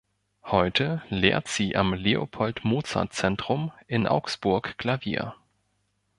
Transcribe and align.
Heute 0.45 1.03
lehrt 1.09 1.47
sie 1.47 1.75
am 1.75 1.93
Leopold-Mozart-Zentrum 1.93 3.71
in 3.85 4.07
Augsburg 4.07 4.79
Klavier. 4.79 5.35